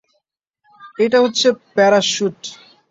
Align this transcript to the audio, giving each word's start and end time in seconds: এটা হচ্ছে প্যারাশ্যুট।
এটা 0.99 1.17
হচ্ছে 1.21 1.47
প্যারাশ্যুট। 1.75 2.39